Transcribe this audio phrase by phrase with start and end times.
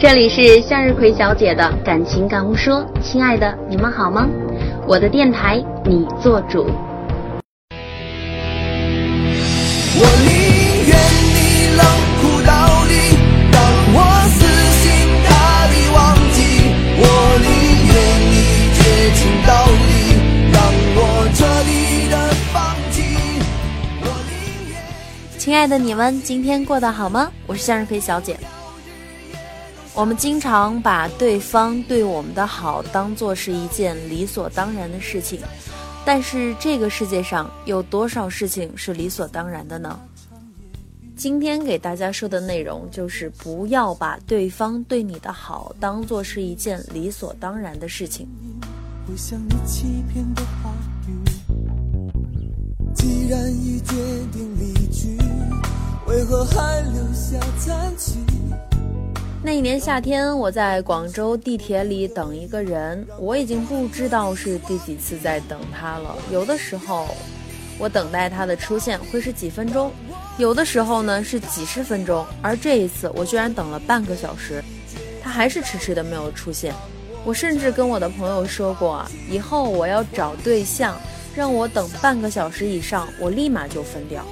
[0.00, 4.26] 这里是向日葵小姐的感情感悟说，亲爱的，你们好吗？
[4.86, 6.66] 我的电台，你做主。
[9.92, 10.32] 我宁
[10.88, 10.96] 愿
[11.36, 11.84] 你冷
[12.16, 12.96] 酷到底，
[13.52, 13.60] 让
[13.92, 14.00] 我
[14.30, 14.40] 死
[14.80, 14.88] 心
[15.26, 16.40] 塌地忘记；
[16.96, 17.04] 我
[17.44, 17.52] 宁
[17.92, 17.94] 愿
[18.24, 18.80] 你绝
[19.16, 19.52] 情到
[19.84, 20.16] 底，
[20.50, 20.56] 让
[20.96, 22.16] 我彻底的
[22.54, 22.96] 放弃。
[24.00, 24.32] 我宁
[24.70, 24.80] 愿。
[25.36, 27.30] 亲爱的你们，今天过得好吗？
[27.46, 28.34] 我是向日葵小姐。
[30.00, 35.38] 我们经常把对方对我们的好当做是一件理所当然的事情，
[36.06, 40.00] 但是这个世界上有多少事情是理所当然的呢？
[41.16, 48.26] 今天给大家说的内容就是不要把对方对你的好当做是一件理所当然的事情。
[49.06, 50.72] 会像你欺骗的话
[51.06, 51.12] 语，
[52.94, 53.94] 既然已决
[54.32, 55.18] 定离去，
[56.06, 57.89] 为何还留下残？
[59.42, 66.14] 那一年夏天，我在广州地铁里等一个人，我已经不知道是第几次在等他了。
[66.30, 67.08] 有的时候，
[67.78, 69.90] 我等待他的出现会是几分钟，
[70.36, 74.62] 有的时候呢是几十分钟，而这一次我居然等了半个小时，
[75.22, 76.74] 他还是迟迟的没有出现。
[77.24, 80.94] 我甚至跟我的朋友说过啊，以后我要找对象，
[81.34, 84.22] 让我等半个小时以上，我立马就分掉。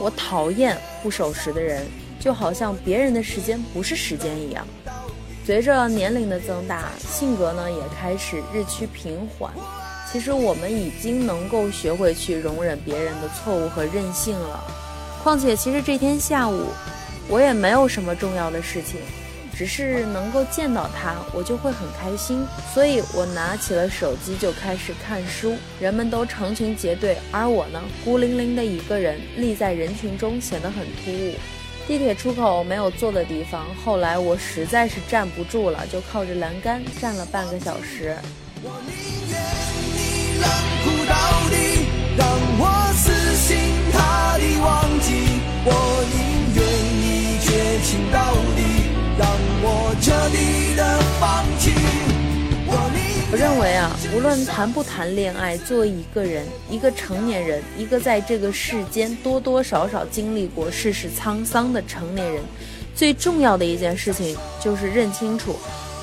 [0.00, 1.86] 我讨厌不守时的人。
[2.22, 4.62] 就好像别人的时间不是时间一样。
[5.46, 9.50] 随着年龄的增大，性格呢也开始日趋平缓。
[10.12, 14.62] 其实我们已经能够学会去容忍别人的错误和任性了。
[15.22, 16.66] 况且，其实这天下午
[17.26, 19.00] 我也没有什么重要的事情，
[19.56, 22.46] 只是能够见到他，我就会很开心。
[22.72, 25.56] 所以我拿起了手机就开始看书。
[25.80, 31.34] 人们都成群结队，而我呢，孤零零的一个人立在人群中，显得很突兀。
[31.86, 38.16] 地铁出口没有坐的地方，后来我实在是站不住了，就靠着栏杆站了半个小时。
[38.62, 38.94] 我宁
[39.30, 39.40] 愿
[39.96, 40.48] 你冷
[40.84, 41.14] 酷到
[41.50, 41.56] 底，
[42.16, 42.28] 让
[42.60, 43.56] 我死心
[43.90, 45.68] 塌地忘记；我
[46.12, 46.62] 宁愿
[47.00, 48.79] 你绝情到底，
[50.00, 51.72] 彻底的放弃。
[53.32, 62.42] 我认为啊，无论谈不谈恋爱，作为一个人，一个成年人，一个在这个世间多多少少经历过世事沧桑的成年人，
[62.94, 65.54] 最重要的一件事情就是认清楚，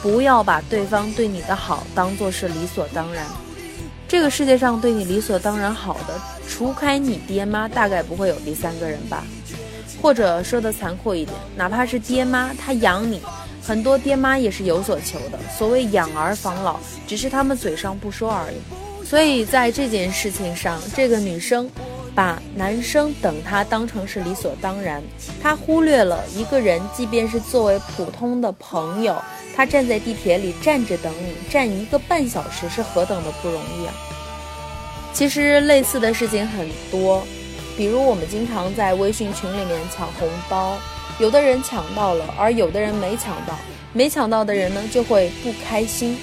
[0.02, 3.25] 不要把对方对你的好当做是理所当然。
[4.08, 9.25] 这个世界上对你理所当然好的，除开你爹妈，大概不会有第三个人吧。
[10.00, 13.19] 或者说的残酷一点，哪怕是爹妈，他养你。
[13.67, 18.55] 很多爹妈也是有所求的，所谓养儿防老，只是他们嘴上不说而已。
[19.05, 21.69] 所以在这件事情上，这个女生
[22.16, 25.03] 把男生等她当成是理所当然，
[25.44, 29.22] 她忽略了一个人，即便是作为普通的朋友，
[29.53, 33.94] 他站在地铁里站着等你，站一个半小时是何等的不容易啊！
[35.11, 37.25] 其实类似的事情很多，
[37.77, 40.77] 比如我们经常在微信群里面抢红包。
[41.19, 43.57] 有的人抢到了，而有的人没抢到。
[43.93, 46.17] 没抢到的人呢，就会不开心。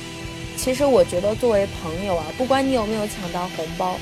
[0.56, 3.98] 其实我觉得，作为朋友啊，不管你有没有抢到红包，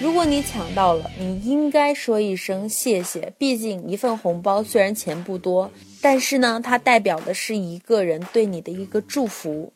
[0.00, 3.32] 如果你抢到了，你应该说一声谢谢。
[3.38, 5.70] 毕竟一份红包虽然钱不多，
[6.02, 9.72] 但是呢，它代表的是一个人对你的一个祝福。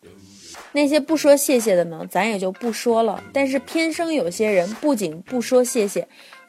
[0.73, 3.25] 那些不说谢谢的呢，咱也就不说了。
[3.33, 6.07] 但是偏生有些人不仅不说谢谢，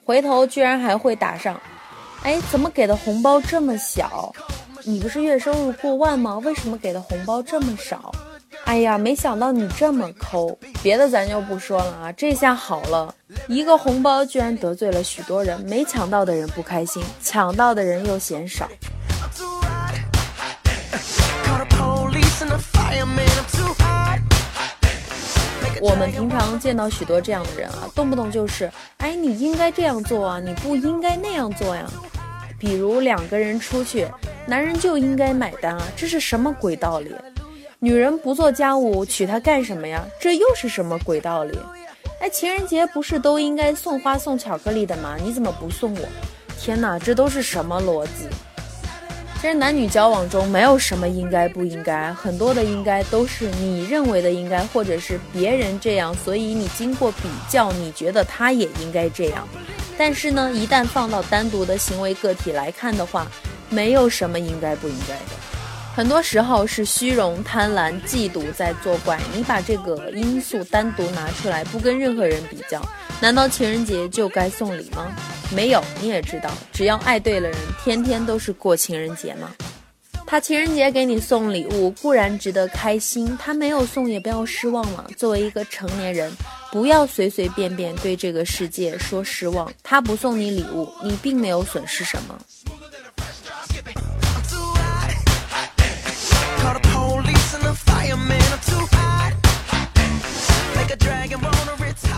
[0.09, 1.62] 回头居然还会打上。
[2.24, 4.34] 哎，怎么给的红包这么小？
[4.81, 6.40] 你不是月收入过万吗？
[6.40, 8.12] 为什么给的红包这么少？
[8.66, 10.58] 哎呀，没想到你这么抠。
[10.81, 13.14] 别的咱就不说了啊，这下好了，
[13.48, 18.68] 一个红包居然得罪了许多人，没抢到的人不开心，抢到的人又嫌少。
[25.81, 31.85] 我们平常见到许多这样的人啊，动不动就是，哎，你应该这样做啊，你不应该那样做呀。
[32.57, 34.07] 比如两个人出去，
[34.45, 37.15] 男人就应该买单啊，这是什么鬼道理？
[37.80, 40.04] 女人不做家务，娶她干什么呀？
[40.19, 41.57] 这又是什么鬼道理？
[42.19, 45.15] 哎，情人节不是都应该送花送巧克力的吗？
[45.24, 46.01] 你怎么不送我？
[46.59, 48.27] 天哪，这都是什么逻辑？
[49.41, 59.47] 其实男女交往中没有什么应该不应该，很多的应该都是你认为的应该，或者是别人这样，所以你经过比较，你觉得他也应该这样。
[59.97, 63.27] 但是呢，一旦放到单独的行为个体来看的话，
[63.69, 65.39] 没有什么应该不应该的。
[65.95, 69.18] 很多时候是虚荣、贪婪、嫉妒在作怪。
[69.33, 72.81] 你把这个因素单独拿出来，不跟任何人比较，
[73.21, 75.07] 难道情人节就该送礼吗？
[75.51, 79.51] 没有，你也知道，只要爱对了人，天天都是过情人节吗？
[80.25, 85.10] 他情人节给你送礼物固然值得开心，他没有送也不要失望了。
[85.18, 86.31] 作为一个成年人，
[86.72, 89.72] 不要随随便便对这个世界说失望。
[89.81, 92.40] 他不送你礼物，你并没有损失什么。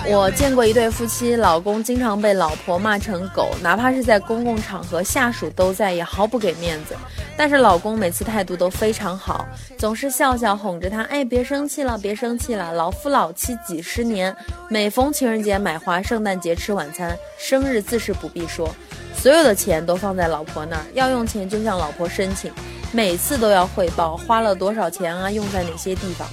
[0.07, 6.95] 我见过一对夫妻，老公经常被老婆骂成狗，哪怕是在公共场合，下属都在，也毫不给面子。
[7.38, 9.45] 但是老公每次态度都非常好，
[9.77, 14.35] 总是笑笑哄着她，哎，别生气了，别生气了，老夫老妻几十年，
[14.69, 18.74] 每逢情人节买花，圣诞节吃晚餐，生日自是不必说，
[19.15, 22.51] 所有的钱都放在老婆那儿，要用钱就向老婆申请，
[22.91, 26.27] 每次都要汇报花了多少钱啊，用在哪些地方。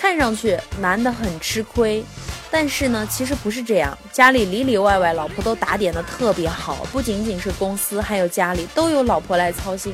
[0.00, 2.04] 看上去男的很吃亏，
[2.52, 3.98] 但是呢，其实不是这样。
[4.12, 9.92] 家里里里外外，老婆都打点的特别好，不仅仅是公司，还有家里都有老婆来操心。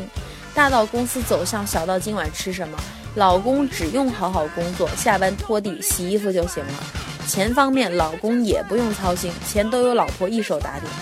[0.54, 2.78] 大到公司走向，小到今晚吃什么，
[3.14, 6.72] 老公只用好好工作，下班拖地、洗衣服就行了。
[7.26, 10.92] 钱方面，老公也不用操心，钱都由老婆一手打点。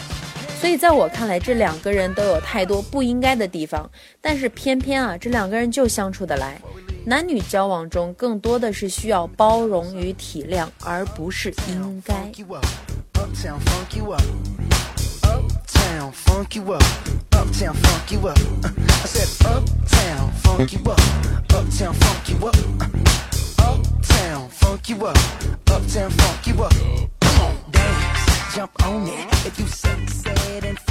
[0.61, 3.91] 所以在我看来，这两个人都有太多不应该的地方，
[4.21, 6.57] 但是偏偏啊，这两个人就相处得来。
[7.05, 12.31] 男女交往中，更多的是需要包容与体谅，而不是应该。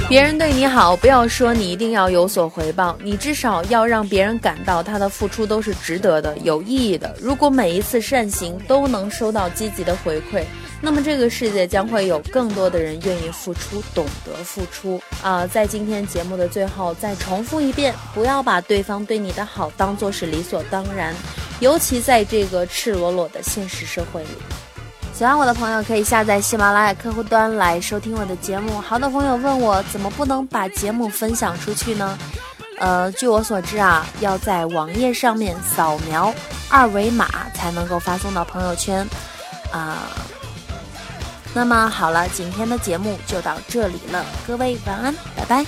[0.08, 7.14] 别人对你好，不要说你一定要有所回报，你至少要让别人感到他的付出都是值得的、有意义的。
[7.20, 10.44] 如果每一次善行都能收到积极的回馈，
[10.80, 15.00] 那么这个世界将会有更多的人愿意付出、懂得付出。
[15.22, 21.14] 啊，在今天节目的最后再重复一遍：不要把对方对你的好当做是理所当然，
[21.60, 24.30] 尤其在这个赤裸裸的现实社会里。
[25.22, 28.80] 喜欢我的朋友可以下载喜马拉雅客户端来收听我的节目。
[28.80, 32.18] 好多朋友问我怎么不能把节目分享出去呢？
[32.80, 36.34] 呃，据我所知啊，要在网页上面扫描
[36.68, 39.06] 二维码才能够发送到朋友圈。
[39.70, 40.08] 啊，
[41.54, 45.64] 那么好了，今天的节目就到这里了，各位晚安，拜拜。